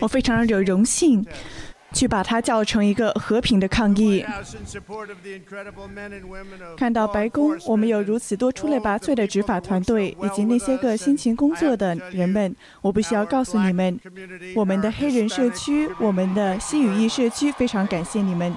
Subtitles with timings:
[0.00, 1.26] 我非常有荣幸
[1.92, 4.24] 去把它叫成一个和平的抗议。
[6.76, 13.98] 看到白宫，我们有如此多出类拔萃的执法团队，以及那些个辛勤工作的人们，我不需要告诉你们，
[14.54, 18.56] 我们的黑人社区，我们的西语裔社区，非常感谢你们。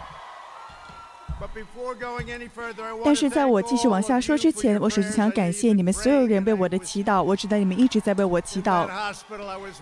[3.04, 7.22] 但是在我继续往下说之前，我首先想感谢你们所有人为我的祈祷。
[7.22, 8.88] 我知道你们一直在为我祈祷。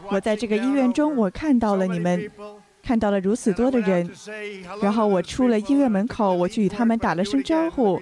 [0.10, 2.30] 我在这个医院中，我看到了你们，
[2.82, 4.10] 看到了如此多的人。
[4.82, 8.02] 然后我出了医院门口，我去与他们打了声招呼。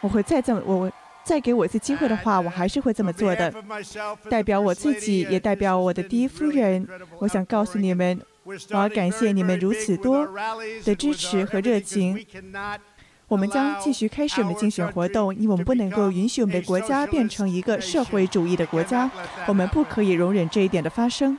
[0.00, 0.90] 我会再这么，我
[1.24, 3.52] 再给我一次机会的话，我还是会这么做的。
[4.28, 6.86] 代表我自己，也代表我的第一夫人，
[7.18, 8.20] 我想告诉你们。
[8.70, 10.26] 我要感谢你们如此多
[10.84, 12.24] 的支持和热情。
[13.28, 19.10] 我们将继续开始我们的竞选活动，因为我们不能够允许我们的国家变成一个社会主义的国家，
[19.48, 21.36] 我们不可以容忍这一点的发生。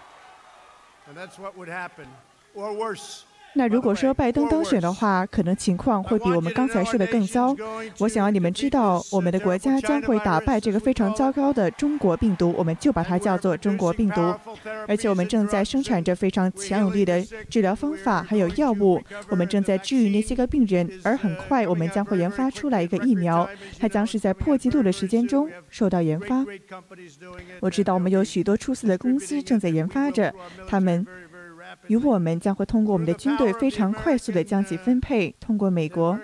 [3.58, 7.56] 那如果说拜登当选的话，可能情况会比我们刚才说的更糟。
[7.98, 14.22] 我想要你们知道，我们的国家将会打败这个非常糟糕的中国病毒，我们就把它叫做中国病毒。
[14.88, 17.20] 而且我们正在生产着非常强有力的
[17.50, 19.02] 治疗方法，还有药物。
[19.30, 26.46] 我们正在治愈那些个病人，而很快我们将会研发出来一个疫苗，它将是在破纪录的时间中受到研发。
[27.60, 30.32] 我知道我们有许多出色的公司正在研发着，
[30.68, 31.06] 他们。
[31.88, 36.20] 与我们将会通过我们的军队非常快速的将其分配，通过美国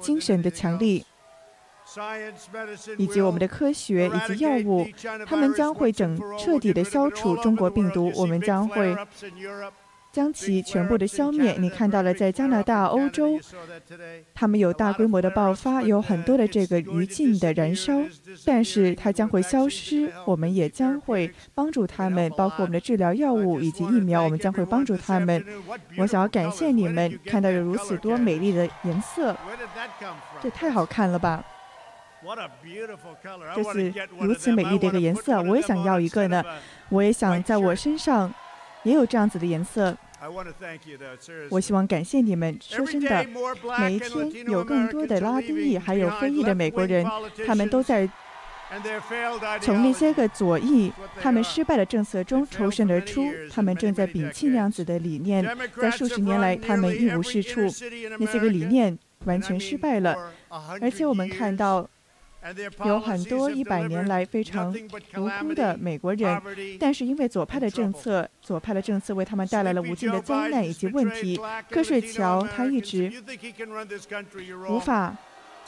[0.00, 1.04] 精神的强力，
[2.96, 4.86] 以及我们的科学以及药物，
[5.26, 8.12] 他们将会整彻底的消除中国病毒。
[8.16, 8.96] 我们将会。
[10.18, 11.54] 将其全部的消灭。
[11.60, 13.38] 你看到了，在加拿大、欧洲，
[14.34, 17.92] 他们有大规模的爆发，有很多的这个余烬的燃烧，
[18.44, 20.12] 但是它将会消失。
[20.24, 25.44] 我们也将会帮助他们，包括我们的治疗药物以及疫苗，我们将会帮助他们。
[25.96, 29.36] 我想要感谢你们，看到有如此多美丽的颜色，
[30.42, 31.44] 这太好看了吧！
[33.54, 36.42] 这是如此美丽的一个颜色，我也想要一个呢。
[36.88, 38.34] 我也想在我身上
[38.82, 39.96] 也有这样子的颜色。
[41.50, 42.58] 我希望感谢你们。
[42.60, 43.26] 说真的，
[43.80, 47.06] 每一天有更多的拉丁裔还有非裔的美国人，
[47.46, 48.08] 他们都在
[49.60, 53.24] 从那些个左翼他们失败的政策中抽身而出。
[53.50, 55.46] 他们正在摒弃那样子的理念，
[55.80, 57.60] 在数十年来他们一无是处，
[58.18, 60.32] 那些个理念完全失败了。
[60.80, 61.88] 而且我们看到。
[62.84, 64.72] 有很多一百年来非常
[65.16, 66.40] 无辜的美国人，
[66.78, 71.38] 但是因为左派的政策，左派的政策为他们带来了无尽的灾难以及问题。
[71.70, 73.12] 瞌睡桥他一直
[74.68, 75.16] 无法。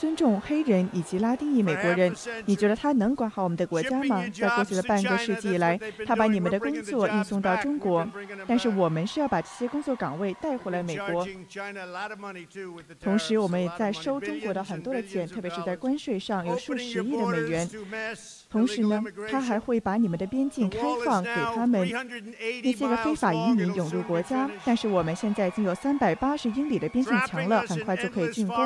[0.01, 2.11] 尊重黑人以及拉丁裔美国人，
[2.47, 4.25] 你觉得他能管好我们的国家吗？
[4.33, 8.09] 在过去的半个世纪以来，他把你们的工作运送到中国，
[8.47, 11.29] 但是我们是要把这些工作岗位带回来美国。
[12.99, 17.69] 同时，我们也在收中国的很多的钱，特别是在关税上有数十亿的美元。
[18.51, 19.01] 同时呢，
[19.31, 21.89] 他还会把你们的边境开放给他们
[22.63, 24.51] 那些个非法移民涌入国家。
[24.65, 28.57] 但是我们现在已经有三百八十英里的边境墙了，很快就可以进攻。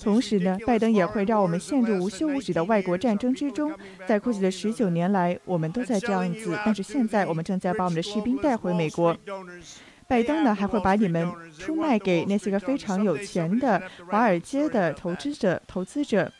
[0.00, 3.72] 同时呢，拜登也会让我们陷入无休无止的外国战争之中。
[4.06, 9.16] 在过去的十九年来，我们都在这样子，但是现在我们正在把我们的士兵带回美国。
[10.08, 13.80] 拜登呢还会把你们出卖给那些个非常有钱的
[14.10, 16.32] 华尔街的投资者、投资者，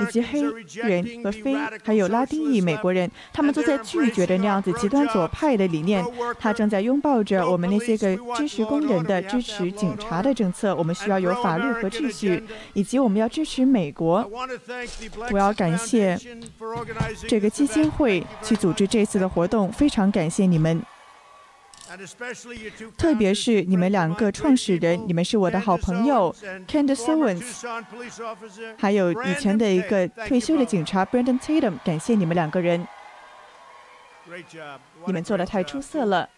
[0.00, 0.42] 以及黑
[0.84, 6.04] 人和非还有拉丁裔美国人，他们都在拒绝着那样子极端左派的理念。
[6.38, 10.72] 他正在拥抱着我们那些个支持工人的、支持警察的政策。
[10.76, 12.40] 我们需要有法律和秩序，
[12.74, 14.24] 以及我们要支持美国。
[15.32, 16.16] 我要感谢
[17.26, 20.80] 这个基金会去组织这次的活动，非常感谢你们。
[22.96, 26.34] 特别是你们两个创始人，你们是我的好朋友
[26.68, 27.66] ，Candace Owens，
[28.78, 32.86] 还有以前的一个退休的警察 Brandon Tatum，感谢你们两个人，
[35.06, 36.28] 你们做的太出色了，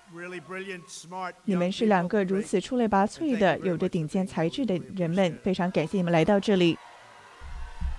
[1.45, 6.79] 你们是两个如此出类拔萃的、有着顶尖才智的人们，非常感谢你们来到这里。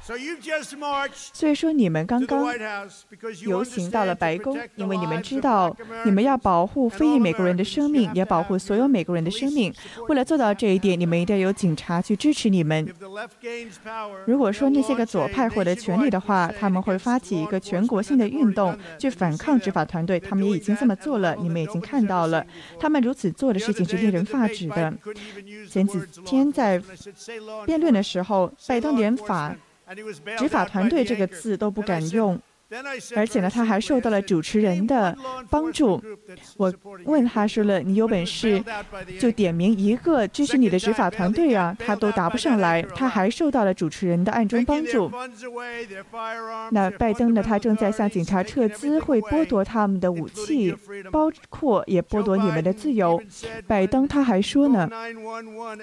[0.06, 2.46] 所以说，你们刚刚
[3.46, 5.74] 游行到了白宫，因为你们知道，
[6.04, 9.74] 你们要保护非裔美国人的生命，也保护所有美国人的生命。
[10.10, 12.86] 为了做到这一点，你们一定要有警察去支持你们。
[14.26, 20.20] 如果说那些个左派获得权力的话，他们会发起一个全国性的运动去反抗执法团队。
[20.20, 22.46] 他们也已经这么做了，你们已经看到了。
[22.78, 24.94] 他们如此做的事情是令人发指的。
[25.70, 26.82] 前几天在
[27.66, 29.56] 辩论的时候，拜登连法。
[30.38, 32.40] 执法团队这个字都不敢用，
[33.16, 35.16] 而且呢，他还受到了主持人的
[35.50, 36.02] 帮助。
[36.58, 36.74] 我
[37.06, 38.64] 问他说了：“你有本事
[39.20, 42.82] 就点名一个支持你的执法团队啊！”他都答不上来。
[42.96, 45.12] 他还受到了主持人的暗中帮助。
[46.72, 47.44] 那拜登呢？
[47.44, 50.76] 他正在向警察撤资，会剥夺他们的武器，
[51.12, 53.22] 包括也剥夺你们的自由。
[53.68, 54.90] 拜登他还说呢：“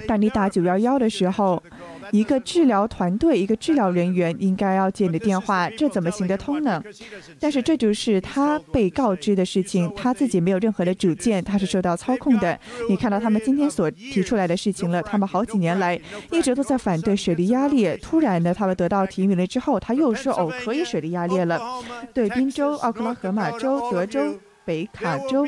[0.09, 1.63] 当你打九幺幺的时候，
[2.11, 6.79] 一个治疗团队、一个治疗人员应该要接你的电话，这怎么行得通呢？”
[7.39, 12.59] 但是这就是他被告知的事情，他自己没有任何的主见，他是受到操控的。
[12.89, 16.01] 你看到他们今天所提出来的事情了，他们好几年来
[16.31, 21.61] 一直都在反对水力压裂，突然呢，他们得到提名了之后，他又说哦可以水力压裂了。
[22.13, 25.47] 对宾州、奥克拉荷马州、德州、北卡州、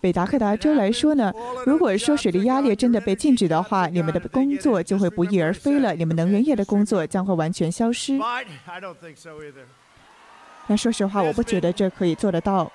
[0.00, 1.32] 北达科达州来说呢，
[1.64, 8.18] 如果说水力压裂真的被禁止的话，你们的工作就会不翼而飞了，你们能源业的工作将会完全消失。
[10.66, 12.70] 那说实话，我不觉得这可以做得到。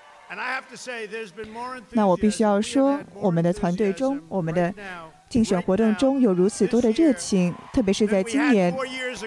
[1.91, 4.73] 那我必须要说，我们的团队中，我们的
[5.29, 8.75] 竞选活动中有如此多的热情，特别是在今年，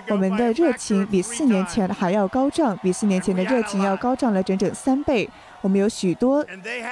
[0.08, 5.28] 我们的热情比四年前还要高涨，比四年前的热情要高涨了整整三倍。
[5.62, 6.44] 我们有许多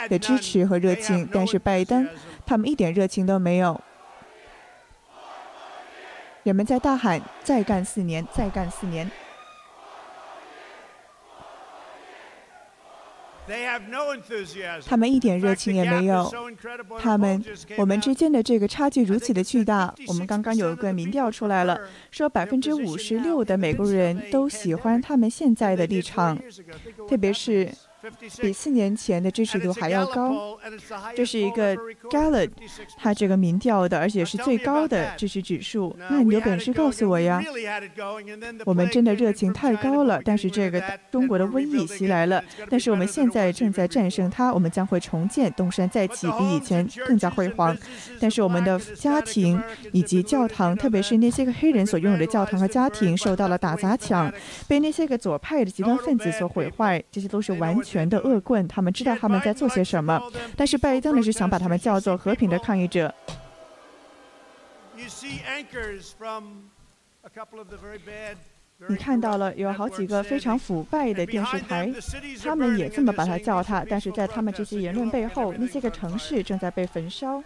[0.09, 2.09] 的支持和热情，但是拜登
[2.47, 3.79] 他们一点热情都没有。
[6.45, 9.11] 人们在大喊：“再干四年，再干四年。”
[14.87, 16.31] 他们一点热情也没有。
[16.99, 17.43] 他们，
[17.79, 19.95] 我们之间的这个差距如此的巨大。
[20.07, 21.81] 我们刚刚有一个民调出来了，
[22.11, 26.39] 说百分之五十六的美国人都喜欢他们现在的立场，
[27.09, 27.71] 特别是。
[28.41, 30.57] 比四年前的支持度还要高，
[31.17, 31.77] 这是一个
[32.11, 32.51] Gallup，
[32.97, 35.97] 它这个民调的，而且是最高的支持指数。
[36.09, 37.43] 那你有本事告诉我呀？
[38.65, 40.81] 我们真的热情太高了，但是这个
[41.11, 47.77] 中国的瘟疫袭来了，但是我们现在正在战胜它，我们将会重建东山再起，比以前更加辉煌。
[48.21, 49.61] 但是我们的家庭
[49.93, 54.33] 以及教堂，特别是那些个黑人所拥有的教堂和家庭，受到了打砸抢，
[54.69, 57.77] 被那些个左派的极端分子所毁坏，这些都是完。
[57.89, 60.21] 权的恶棍，他们知道他们在做些什么，
[60.57, 63.13] 但是拜登呢是想把他们叫做和平的抗议者。
[68.89, 71.93] 你看到了有好几个非常腐败的电视台，
[72.45, 77.43] 他们也这么把他叫他，但是在他们这些言论背后，那些个城市正在被焚烧。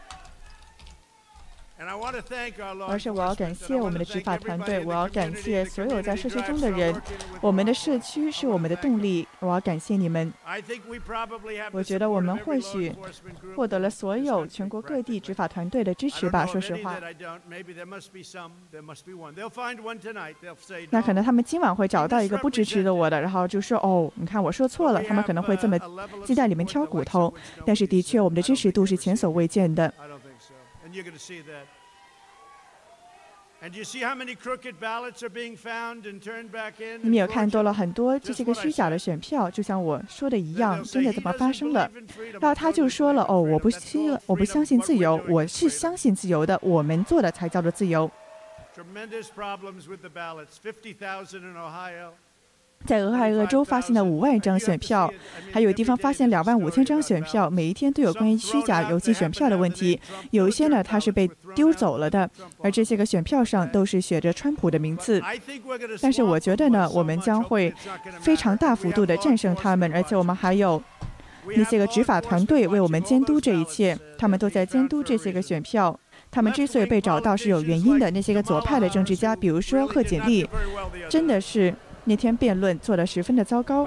[2.88, 6.94] 而是我要感谢我们的执法团队，我要感谢所有在社区中的人。
[7.40, 10.32] 我们的社区是我们的动力，我要感谢你们。
[11.72, 12.94] 我觉得我们或许
[13.56, 16.46] 获得了所有全国各地执法团队的支持吧。
[16.46, 16.96] 说实话，
[20.90, 25.78] 那可能他们今晚会找到一个不支持的我的，然后就说：“哦，你看我说错了。”他们可能会这么
[26.24, 27.32] 鸡蛋里面挑骨头。
[27.66, 29.92] 但是的确，我们的支持度是前所未见的。
[30.92, 31.66] You're going to see that.
[33.64, 37.00] And you see how many crooked ballots are being found and turned back in?
[37.02, 41.88] 你们有看到了很多这些个虚假的选票，就像我说的一样，真的怎么发生了？
[42.40, 48.10] 然后他就说了：“哦，我不信，我不相信自由，我是相信自由的，我们做的才叫做自由。”
[48.74, 52.14] Tremendous problems with the ballots, fifty thousand in Ohio.
[52.84, 55.12] 在俄亥俄州发现了五万张选票，
[55.52, 59.98] 还有地方发现两万五千张选票，每一天都有关于虚假邮寄选票的问题。
[60.30, 62.28] 有一些呢，它是被丢走了的，
[62.62, 65.22] 而这些个选票上都是写着川普的名字。
[66.00, 67.72] 但是我觉得呢，我们将会
[68.20, 70.82] 非常大幅度的战胜他们，而且我们还有
[71.56, 75.98] 那些个执法团队为我们监督这一切，他们都在监督这些个选票。
[76.30, 78.10] 他们之所以被找到是有原因的。
[78.10, 80.48] 那些个左派的政治家，比如说贺锦丽，
[81.08, 81.72] 真的是。
[82.04, 83.86] 那天辩论做得十分的糟糕。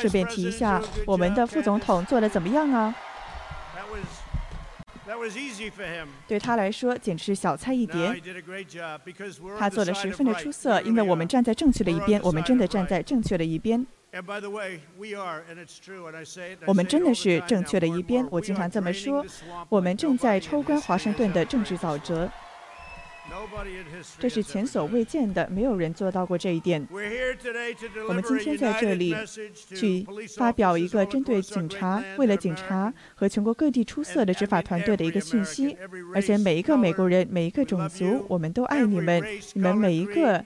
[0.00, 2.94] 顺便提一下，我们的副总统做得怎么样啊？
[6.28, 8.14] 对他来说简直是小菜一碟。
[9.58, 13.84] 他做得十分的出色，因为我们站在正确的一边，我们真的站在正确的一边。
[16.66, 19.24] 我们真的是正确的一边，我经常这么说。
[19.68, 22.30] 我们正在抽干华盛顿的政治沼泽。
[24.18, 26.86] 这是前所未见的，没有人做到过这一点。
[28.08, 29.14] 我们今天在这里
[29.74, 35.76] 去发表一个针对警察、为了警察和全国各地出色的执法团队的一个讯息，
[36.14, 39.22] 而且每一个美国人、每一个种族，我们都爱你们。
[39.54, 40.44] 你们每一个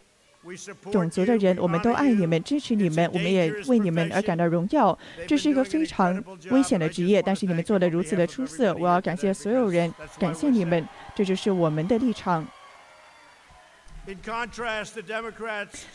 [0.93, 4.97] 种族的人，我们都爱你们，支持你们，我们也为你们而感到荣耀。
[5.27, 10.87] 这是一个非常危险的职业，但是你们做得如此的出色，我要感谢所有人，感谢你们。
[11.17, 12.47] 这就是我们的立场。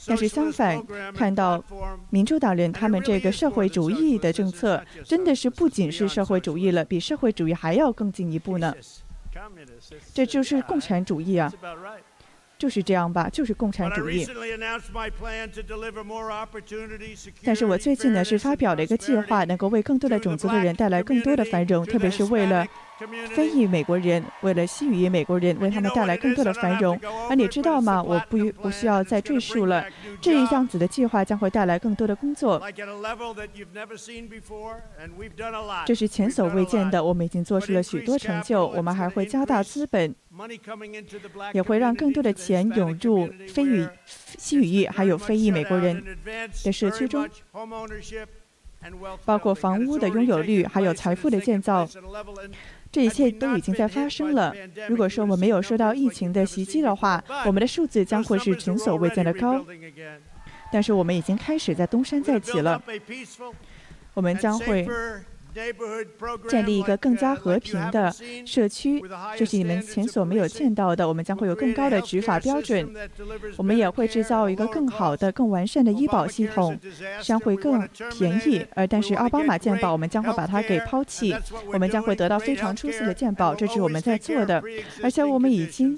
[0.06, 0.84] 但是相反，
[1.15, 1.63] 看到
[2.10, 8.74] 民主党人他们这个社会主义的政策，真的是不仅是社会主义了，比社会主义还要更进一步呢。
[10.13, 11.51] 这就是共产主义啊！
[12.58, 14.27] 就是这样吧，就是共产主义。
[17.44, 22.68] 但是我最近呢是发表了一个计划，能够为更多的种族的人带来更多的繁荣，特别是为了。
[23.29, 27.00] 非裔美国人为了西语裔美国人，为他们带来更多的繁荣。
[27.29, 28.01] 而你知道吗？
[28.01, 29.86] 我不不需要再赘述了。
[30.20, 32.62] 这一样子的计划将会带来更多的工作。
[35.86, 37.03] 这是前所未见的。
[37.03, 38.67] 我们已经做出了许多成就。
[38.67, 40.13] 我们还会加大资本，
[41.53, 46.03] 也会让更多的钱涌入非语、西语裔还有非裔美国人
[46.63, 47.27] 的社区中，
[49.25, 51.88] 包括房屋的拥有率，还有财富的建造。
[52.91, 54.53] 这一切都已经在发生了。
[54.89, 59.65] 如果说我们没有受到疫情的袭击的话，我们的数字将会是前所未见的高。
[60.71, 62.81] 但是我们已经开始在东山再起了。
[64.13, 64.86] 我们将会。
[66.50, 68.13] 建立一个更加和平的
[68.46, 69.03] 社区，
[69.38, 71.08] 这是你们前所没有见到的。
[71.08, 72.88] 我们将会有更高的执法标准，
[73.58, 76.77] 我们也会制造一个更好的、更完善的医保系统，
[77.22, 78.65] 将会更便宜。
[78.75, 81.36] 而但是奥巴马健保，我们将会把它给抛弃，
[81.74, 84.63] 我们将会得到非常出色的健保，这是我们在做的，
[85.03, 85.98] 而且我们已经。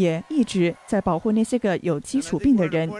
[0.00, 2.90] 也一直在保护那些个有基础病的人。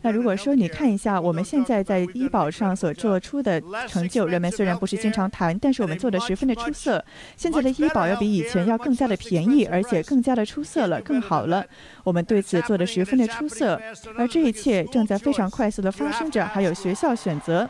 [0.00, 7.04] 那如果说你看一下我们现在在医保上所做出的成就，人们虽然不是经常谈，但是我们做的十分的出色。
[7.36, 11.64] 现在的医保要比以前要更加的便宜，而且更加的出色了，更好了。
[12.02, 13.80] 我们对此做的十分的出色，
[14.16, 16.46] 而这一切正在非常快速的发生着。
[16.46, 17.68] 还有学校选择，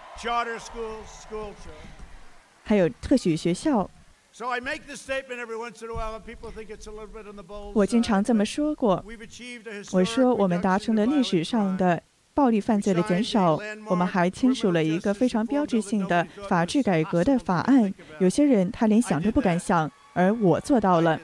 [2.63, 3.91] 还有特许学校。
[7.73, 9.03] 我经常这么说过。
[9.93, 12.03] 我说我们达成了历史上的
[12.35, 17.95] 暴力犯罪的减少，我们还签署了一个非常标志性的法治改革的法案。
[18.19, 21.19] 有些人他连想都不敢想，而我做到了，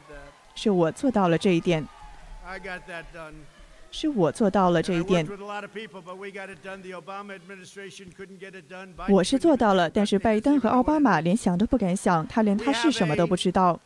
[0.54, 1.87] 是我做到了这一点。
[3.93, 5.25] 是我做到了这一点。
[9.09, 13.79] 我是做到了，但是拜登和奥巴马连想都不敢想，他连他是什么都不知道。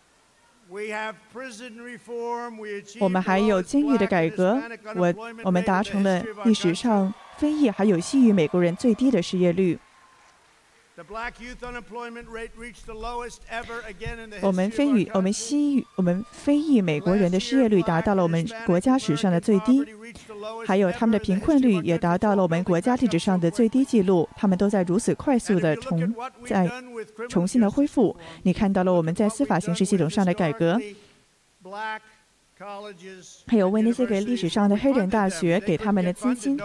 [3.00, 4.60] 我们还有监狱的改革，
[4.94, 9.78] 我我们达成了历史上非裔还有西裔美国人最低的失业率。
[14.40, 19.84] 我们非裔、我们西裔、我们非裔美国人的失业率达到了我们国家史上的最低，
[20.66, 24.26] 还有他们的贫困率也达到了我们国家历史上的最低纪录。
[24.36, 26.14] 他们都在如此快速的重
[26.46, 26.66] 在
[27.28, 28.16] 重新的恢复。
[28.44, 30.80] 你看到了我们在司法刑事系统上的改革，
[33.46, 36.58] 还有为那些给历史上的黑人大学给他们的资金。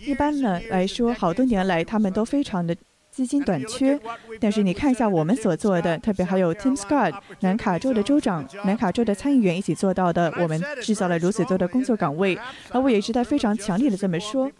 [0.00, 2.76] 一般呢来说，好多年来他们都非常的。
[3.14, 3.96] 资金短缺，
[4.40, 12.36] 但是你看一下我们所做的，特别还有 Tim Scott 南卡州的州长、南卡州的参议员一起做到的，我们制造了如此多的工作岗位，
[12.72, 14.50] 而我也是在非常强烈的这么说。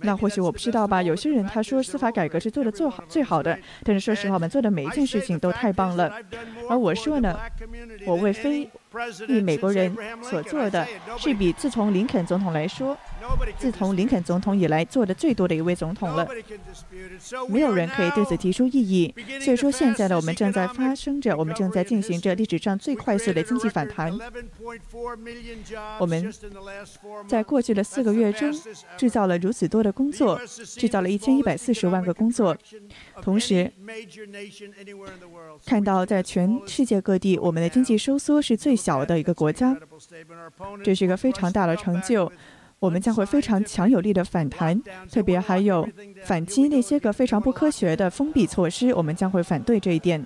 [0.00, 1.02] 那或许我不知道吧？
[1.02, 6.12] 有些人他说司法改革是做的最好最好的，但是说实话，我们做的每一件事情都太棒了。
[6.68, 7.34] 而我说呢，
[8.06, 8.70] 我为非
[9.26, 10.86] 裔美国人所做的
[11.16, 12.94] 是比自从林肯总统来说。
[13.58, 16.28] 自从林肯总统以来做的最多的一位总统了，
[17.48, 19.14] 没有人可以对此提出异议。
[19.40, 24.16] 所以说，现在呢，我们正在发生着，我们正在进行着历史上最快速的经济反弹。
[25.98, 26.32] 我们
[27.26, 28.52] 在过去的四个月中
[28.96, 30.40] 制造了如此多的工作，
[30.76, 32.56] 制造了一千一百四十万个工作，
[33.20, 33.70] 同时
[35.66, 39.76] 看到在全世界各地，我们的经济收缩是最小的一个国家，
[40.84, 42.30] 这是一个非常大的成就。
[42.80, 44.80] 我们将会非常强有力的反弹，
[45.10, 45.88] 特别还有
[46.24, 48.94] 反击那些个非常不科学的封闭措施。
[48.94, 50.24] 我们将会反对这一点。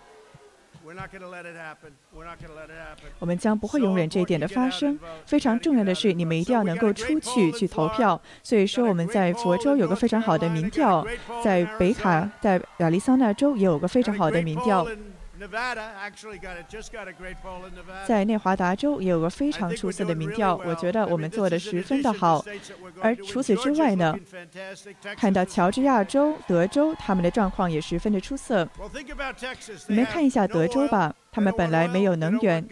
[3.18, 4.98] 我们将不会容忍这一点的发生。
[5.24, 8.20] 非常重要的是，你们一定要能够出去去投票。
[8.42, 11.06] 所以说，我们在佛州有个非常好的民调，
[11.42, 14.86] 在北卡、在亚利桑那州也有个非常好的民调。
[18.06, 22.44] 在内华达州也有个非常出色的民调，我觉得我们做的十分的好。
[23.00, 24.16] 而除此之外呢，
[25.16, 28.68] 看到乔治亚州、德州他们的状况也十分的出色。
[29.88, 32.66] 你们看一下德州吧，他们本来没有能源。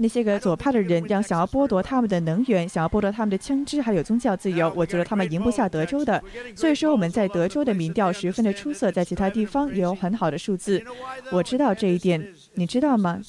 [0.00, 6.22] 那些个左派的人要想要剥夺他们的能源，想要剥夺他们的枪支，还有宗教自由，我觉得他们赢不下德州的。
[6.54, 10.80] 所以说我们在德州的民调十分的出色，在其他地方也有很好的数字。
[11.32, 13.20] 我知道这一点，你知道吗？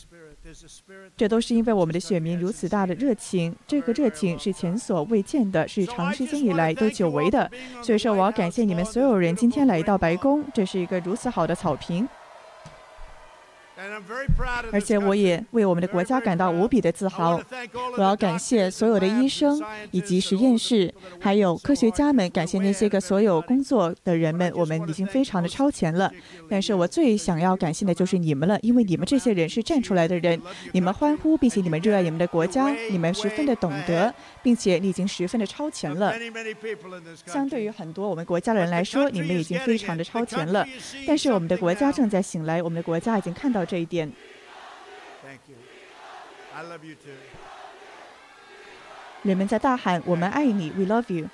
[1.18, 7.50] 这都是因为我们的选民如此大的热情，这个热情是前所未见的，是长时间以来都久违的。
[7.82, 12.08] 所以说，我要感谢你们所有人今天来到白宫，这是一个如此好的草坪。
[14.72, 17.40] 而且我也为我们的国家感到无比的自豪。
[17.98, 24.52] 我要感谢所有的医生以及实验室，还有科学家们，感谢那些个所有工作的人们。
[24.56, 26.12] 我们已经非常的超前了。
[26.50, 30.42] 但是我最想要感谢的就是你们了，因为你们这些人是站出来的人，
[30.74, 36.14] 你们欢呼，并且你们热爱你们的国家，你们十分的懂得，并且你已经十分的超前了。
[37.26, 40.68] 相对于很多我们国家的人来说，你们已经非常的超前了。
[41.08, 43.66] 但是我们的国家正在醒来，我们的国家已经看到。
[43.70, 44.12] 这一点。
[49.22, 51.28] 人们在大喊：“我们爱你，We love you。”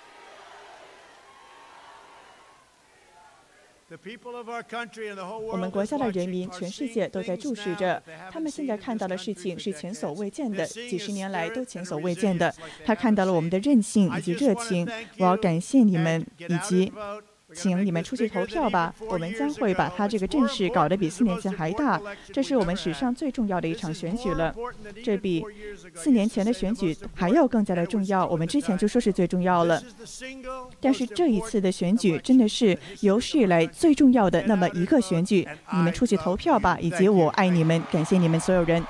[5.52, 8.02] 我们国家的人民，全世界都在注视着。
[8.32, 12.54] 他们现在看到的事情是前所未见的，几十年来都前所未见的。
[12.86, 14.88] 他看到了我们的韧性以及热情。
[15.18, 16.92] 我要感谢你们以及。
[17.56, 18.94] 请你们出去投票吧！
[19.10, 22.00] 我们将会把他这个阵势搞得比四年前还大。
[22.34, 24.54] 这是我们史上最重要的一场选举了，
[25.04, 25.44] 这比
[25.94, 28.28] 四年前的选举还要更加的重要。
[28.28, 29.82] 我们之前就说是最重要了，
[30.82, 35.48] 但是这一次的选举真的是有史以来最重要的那么一个选举。
[35.74, 36.78] 你们出去投票吧！
[36.82, 38.84] 以及我爱你们，感谢你们所有人。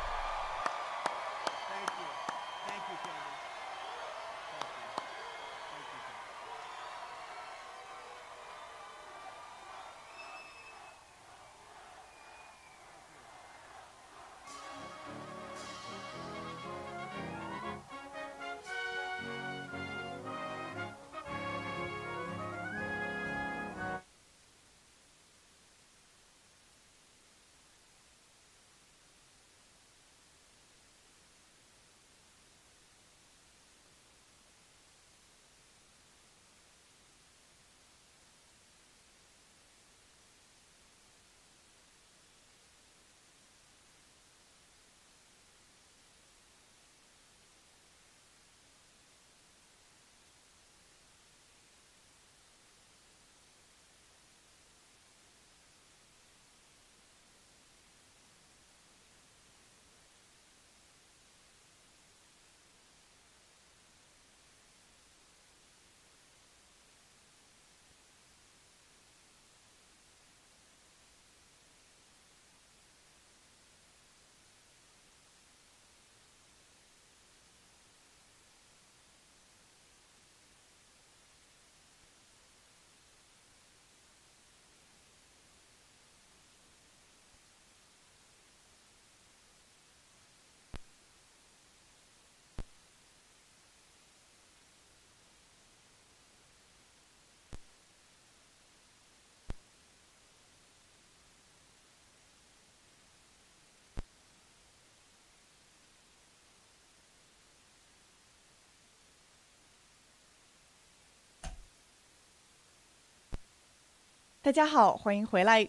[114.46, 115.68] 大家好，欢迎回来。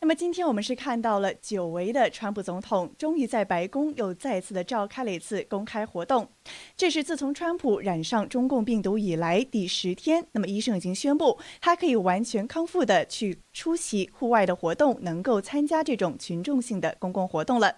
[0.00, 6.26] 那么今天我们是看到了久违的川普总统终于在白宫又再次的召开了一次公开活动，
[6.76, 10.26] 这是自从川普染上中共病毒以来第十天。
[10.32, 17.76] 那么医生已经宣布他可以完全康复的去出席户外的活动，能够参加这种群众性的公共活动了。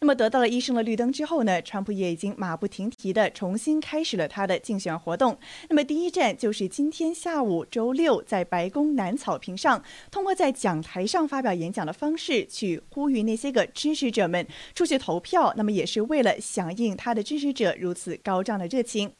[0.00, 5.38] 那么得到了医生的绿灯之后呢，川普也已经马不停蹄的重新开始了他的竞选活动。
[5.68, 11.50] 那么第一站就是今天下午周六在白宫南草坪上，通过在讲台上发表。
[11.60, 19.12] 演讲的方式去呼吁那些个支持者们出去投票，那么也是为了响应他的支持者如此高涨的热情。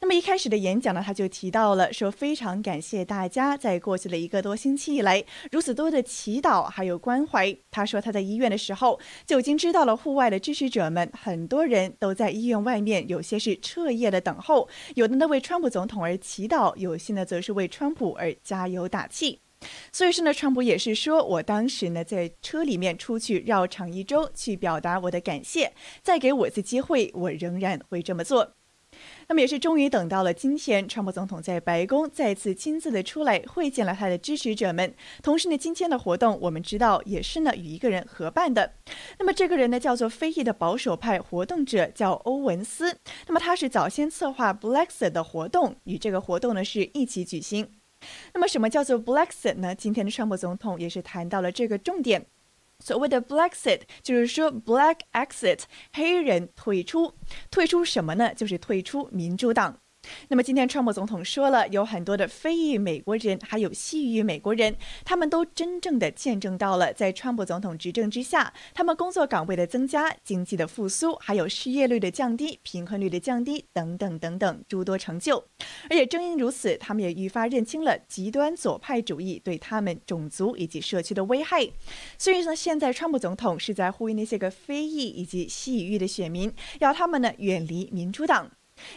[0.00, 7.56] 那么一开始的演讲呢，他就提到了说，非常感谢大家在过去的一个多星期以来如此多的祈祷还有关怀。
[7.70, 19.38] 他说他在医院的时候就已经知道了户外的支持者们，很多人都在医院外面，有些是彻夜的等候，有的呢为川普总统而祈祷，有些呢则是为川普而加油打气。
[19.92, 25.72] 所以说呢，川普也是说，我当时呢在车里面出去绕场一周，去表达我的感谢。
[26.02, 28.52] 再给我一次机会，我仍然会这么做。
[29.26, 34.94] 那么也是终于等到了今天，川普总统在白宫再次亲自的出来会见了他的支持者们。
[35.20, 38.74] 同时呢，今天的活动我们知道也是呢与一个人合办的。
[39.18, 42.96] 那么这个人呢叫做非裔的保守派活动者，叫欧文斯。
[43.26, 47.68] 那么他是早先策划 Blackset 的活动，与这个活动呢是一起举行。
[48.32, 49.74] 那么，什么叫做 Blackset 呢？
[49.74, 52.26] 今天的川普总统也是谈到了这个重点。
[52.80, 55.60] 所谓的 Blackset 就是说 Black exit，
[55.92, 57.14] 黑人退出，
[57.50, 58.34] 退出什么呢？
[58.34, 59.78] 就是退出民主党。
[60.28, 75.44] 那么今天，川普总统说了，有很多的非裔美国人，还有西裔美国人，他们都真正的见证到了在川普总统执政之下，他们工作岗位的增加、经济的复苏，还有失业率的降低、贫困率的降低等等等等诸多成就。
[75.90, 81.68] 而且正因如此，他们也愈发认清了极端左派主义对他们种族以及社区的危害。
[82.18, 88.50] 所以呢，现在川普总统是在呼吁那些个非裔以及西裔的选民，要他们呢远离民主党。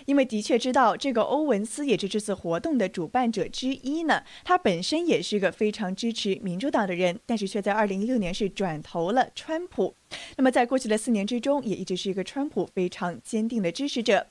[0.06, 9.96] 因为的确知道这个欧文斯也是这次活动的主办者之一呢，他本身也是个非常支持民主党的人，但是却在二零一六年是转投了川普。
[10.36, 14.28] 那么在过去的四年之中，也一直是一个川普非常坚定的支持者。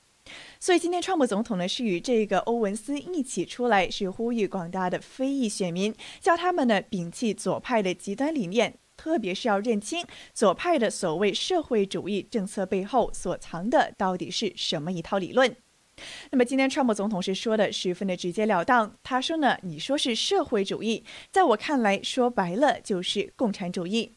[0.59, 8.73] 所以今天川普总统呢是与这个欧文斯一起出来，是呼吁广大的非裔选民，叫他们呢摒弃左派的极端理念。
[8.97, 15.55] 特别是要认清左派的所谓社会主义政策背后所藏的到底是什么一套理论。
[16.31, 24.13] 那么今天川普总统是说的十分的直截了当，他说呢，你说是社会主义，在我看来说白了就是共产主义。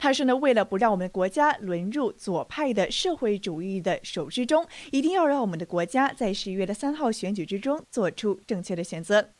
[0.00, 9.30] 他说呢，为了不让我们国家沦入左派的社会主义的手之中，一定要让我们的国家在十一月的三号选举之中做出正确的选择。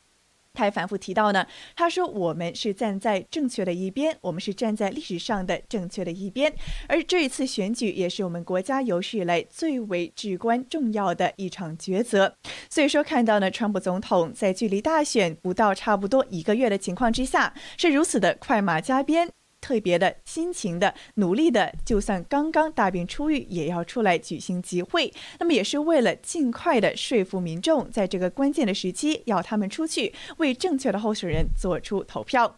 [0.53, 6.53] 他还反复提到呢，他说我们是站在正确的一边，我们是站在历史上的正确的一边，
[6.89, 12.35] 而这一次选举也是我们国家有史以来最为至关重要的一场抉择。
[12.69, 19.39] 所以说，看到呢，川普总统在距离大选不到差不多一个月的情况之下，是如此的快马加鞭。
[19.61, 25.12] 特别的辛勤的努力的，就算刚刚大病初愈，也要出来举行集会。
[25.38, 32.57] 那么也是为了尽快的说服民众，在这个关键的时期，要他们出去为正确的候选人做出投票。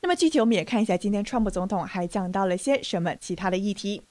[0.00, 4.02] 那么具体我们也看一下，今天川普总统还讲到了些什么其他的议题。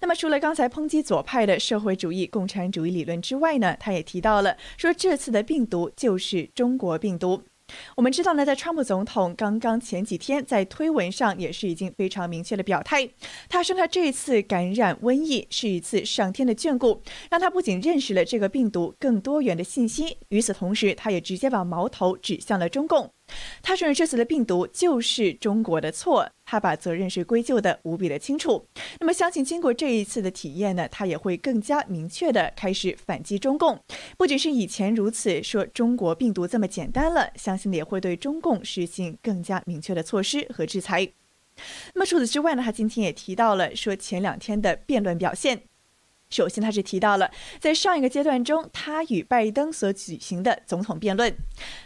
[0.00, 7.42] 那么除了刚才抨击左派的社会主义、共产主义理论之外呢，他也提到了说这次的病毒就是中国病毒。
[7.96, 13.08] 我们知道呢，在川普总统刚刚前几天在推文上也是已经非常明确的表态，
[13.48, 23.10] 他说他这一次感染瘟疫是一次上天的眷顾，让他不仅认识了这个病毒更多元的信息，与此同时，他也直接把矛头指向了中共。
[23.62, 28.64] 他承认这次的病毒就是中国的错，他把责任是归咎的无比的清楚。
[28.98, 33.78] 那么，相信经过这一次的体验呢，他也会更加明确的开始反击中共。
[34.16, 41.08] 不仅是以前如此说中国病毒这么简单了，相信也会对中共实行更加明确的措施和制裁。
[41.94, 45.62] 那么除此之外呢，他今天也提到了说前两天的辩论表现。
[46.30, 51.34] 首先，他是提到了在上一个阶段中，他与拜登所举行的总统辩论。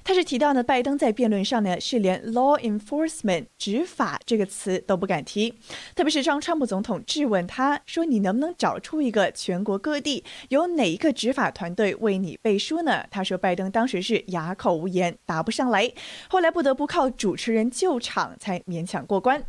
[0.04, 5.54] 他是提到呢，拜登在辩论上呢是连 law enforcement 执法这个词都不敢提。
[5.94, 15.90] 特别是当川普总统质问他说：“你能不能找出一个全国各地有哪一个执法团队为你背书呢？”他说，拜登当时是哑口无言，答不上来。
[16.28, 19.42] 后来不得不靠主持人救场，才勉强过关。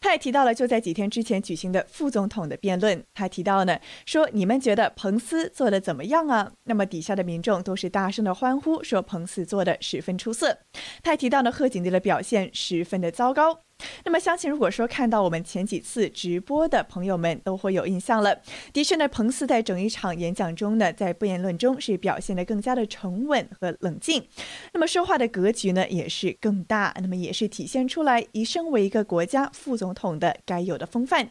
[0.00, 6.52] 他也提到了，就在几天之前举行的副总统的辩论，他提到呢，说你们觉得彭斯做的怎么样啊？
[6.64, 10.58] 那么底下的民众都是大声的欢呼，说彭斯做的十分出色。
[11.02, 13.60] 他也提到呢，贺锦丽的表现十分的糟糕。
[14.04, 18.40] 那么，相信如果说看到我们前几次直播的朋友们都会有印象了。
[18.72, 24.24] 的确呢，彭斯在整一场演讲中呢，在不言论中是表现得更加的沉稳和冷静。
[24.72, 26.94] 那么说话的格局呢，也是更大。
[27.00, 31.30] 那么也是体现出来，以身为一个国家副总统的该有的风范。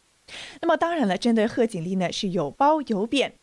[0.61, 3.33] 那么当然了，针对贺锦丽呢是有褒有贬。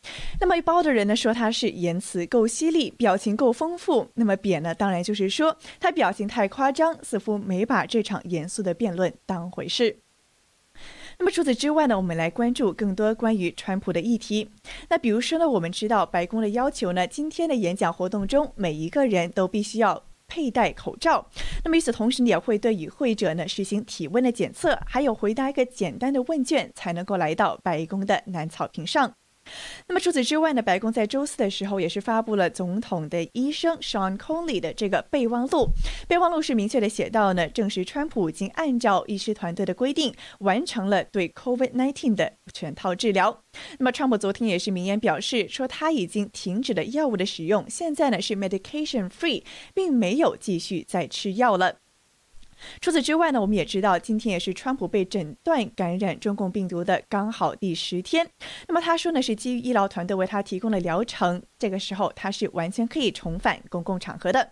[0.41, 9.99] 那么褒的人呢说他是言辞够犀利，表情够丰富；那么贬呢，当然就是说他表情太夸张，似乎没把这场严肃的辩论当回事。
[11.19, 14.49] 那么除此之外呢，我们来关注更多关于川普的议题。
[14.89, 20.08] 那比如说呢，我们知道白宫的要求呢，今天的演讲活动中，每一个人都必须要。
[20.29, 21.27] 佩戴口罩，
[21.65, 29.13] 那么与此同时，你也会对与会者呢实行体温的检测，还有回答一个简单的问卷，才能够来到白宫的南草坪上。
[29.87, 35.69] 那么除此之外呢，白宫在周四的时候也是发布了总统的医生 Sean Conley 的这个备忘录。
[36.07, 43.43] 备忘录是明确的写到呢，证实川普已经按照医师团队的规定完成了对 COVID-19 的全套治疗。
[43.79, 49.43] 那么川普昨天也是明言表示说，他已经停止了药物的使用，现在呢是 medication free，
[49.75, 51.77] 并没有继续再吃药了。
[52.81, 58.29] 除此之外呢，我们也知道，今天也是川普被诊断感染中共病毒的刚好第十天。
[58.67, 64.51] 那么他说呢，是基于医疗团队为他提供的疗程，这个时候他是完全可以重返公共场合的。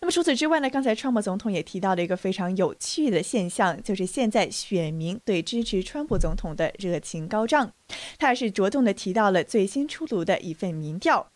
[0.00, 0.70] 那么除此之外呢？
[0.70, 7.72] 刚才川普总统也提到了一个非常有趣的现象，就是现在选民对支持川普总统的热情高涨。
[8.18, 11.26] 他也是着重的提到了最新出炉的一份民调。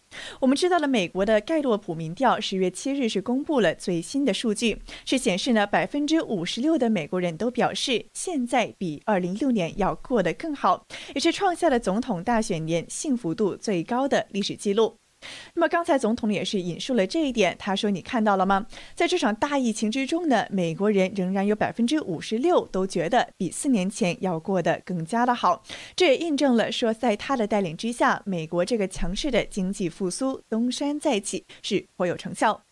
[0.40, 15.01] 我们知道了，美国的盖洛普民调十月七日是公布了最新的数据，是显示呢，百分之五十六的美国人都表示现在比二零一六年要过得更好，也是创下了总统大选年幸福度最高的历史记录。
[15.54, 18.66] 那么刚才总统也是引述了这一点，他说：“你看到了吗？
[18.94, 25.62] 在这场大疫情之中呢，美国人仍然有百分之五十六都觉得比四年前要过得更加的好。
[25.94, 32.62] 这也印证了说，在他的带领之下，美国这个强势的经济复苏东山再起是颇有成效。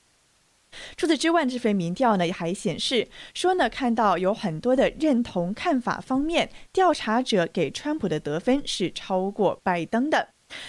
[0.96, 10.28] 除此之外，这份民调呢也还显示说呢，看到有很多的认同看法方面，调查者给川普的得分是超过拜登的。”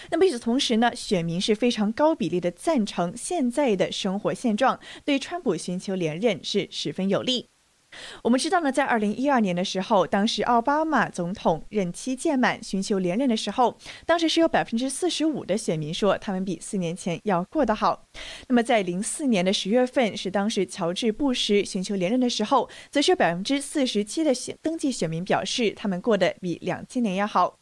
[0.09, 7.47] 那么与此同时呢，选民是非常高比例的赞成现在的生活现状，对川普寻求连任是十分有利。
[8.23, 18.05] 我们知道呢，在二零一二年的时候，当时奥巴马总统任期届满，寻求连任的时候，当时是有百分之四十五的选民说他们比四年前要过得好。
[18.47, 27.60] 那么在零四年的十月份，是当时乔治布什寻求连任的时候，则是百分之四十七的选登记选民表示他们过得比两千年要好。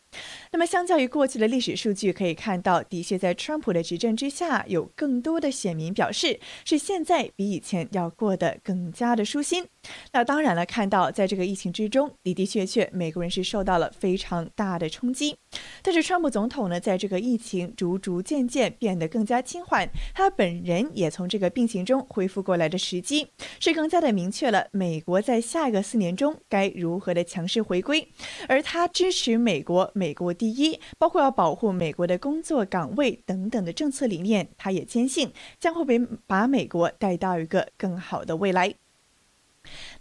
[0.52, 9.68] 那么，相较于过去的历史数据，可以看到，的确在川普的执政之下，有更多的选民表示是现在比以前要过得更加的舒心。
[10.12, 15.36] 那当然了，看到在这个疫情之中的的确确，美国人是受到了非常大的冲击。
[15.82, 23.28] 但是，川普总统呢，在这个疫情逐逐渐渐变得更加轻缓，他本人也从这个病情中恢复过来的时机，
[23.60, 28.08] 是更加的明确了美国在下一个四年中该如何的强势回归。
[28.48, 29.90] 而他支持美国。
[29.94, 38.74] 美国第一，包括要保护美国的工作岗位等等的政策理念，他也坚信将会被把美国带到一个更好的未来。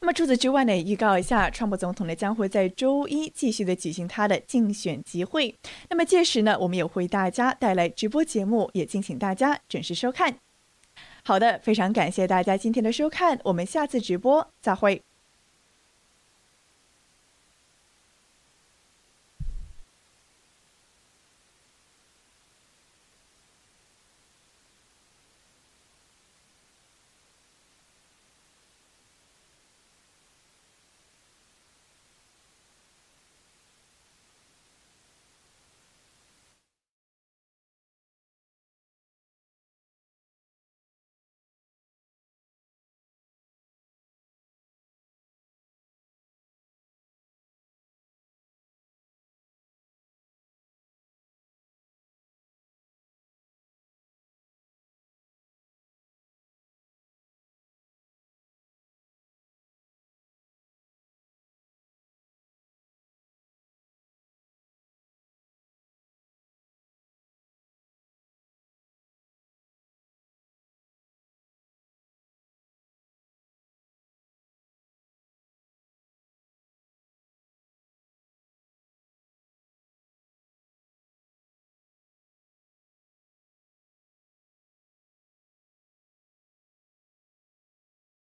[0.00, 5.54] 那么除此之外呢，预告一下，川普总统呢将会在周一继续的举行他的竞选集会。
[5.90, 10.36] 那么届时呢，我们也会大家带来直播节目，也敬请大家准时收看。
[11.24, 15.07] 好的，非常感谢大家今天的收看，我们下次直播再会。